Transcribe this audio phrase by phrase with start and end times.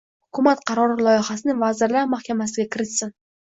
[0.29, 3.17] Hukumat qarori loyihasini Vazirlar Mahkamasiga kiritsin.